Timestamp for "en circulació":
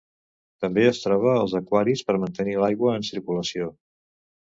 3.01-3.73